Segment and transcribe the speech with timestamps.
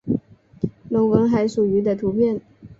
[0.89, 2.41] 隆吻海蠋鱼的图片